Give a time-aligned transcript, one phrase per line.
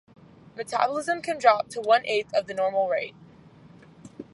[0.57, 3.13] Metabolism can drop to one-eighth of the normal rate.